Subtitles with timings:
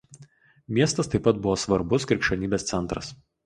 [0.77, 3.17] Miestas taip pat buvo svarbus krikščionybės centras.